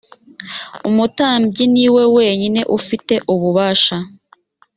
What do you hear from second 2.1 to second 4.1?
wenyine ufite ububasha.